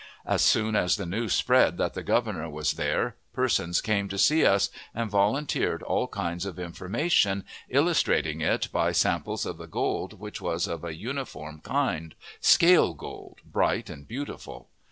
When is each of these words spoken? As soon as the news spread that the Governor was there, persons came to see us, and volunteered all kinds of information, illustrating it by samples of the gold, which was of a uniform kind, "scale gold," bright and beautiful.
As 0.25 0.41
soon 0.41 0.75
as 0.75 0.95
the 0.95 1.05
news 1.05 1.31
spread 1.33 1.77
that 1.77 1.93
the 1.93 2.01
Governor 2.01 2.49
was 2.49 2.71
there, 2.71 3.17
persons 3.33 3.81
came 3.81 4.09
to 4.09 4.17
see 4.17 4.43
us, 4.43 4.71
and 4.95 5.11
volunteered 5.11 5.83
all 5.83 6.07
kinds 6.07 6.43
of 6.43 6.57
information, 6.57 7.43
illustrating 7.69 8.41
it 8.41 8.67
by 8.71 8.93
samples 8.93 9.45
of 9.45 9.57
the 9.59 9.67
gold, 9.67 10.19
which 10.19 10.41
was 10.41 10.65
of 10.65 10.83
a 10.83 10.95
uniform 10.95 11.61
kind, 11.63 12.15
"scale 12.39 12.95
gold," 12.95 13.41
bright 13.45 13.91
and 13.91 14.07
beautiful. 14.07 14.69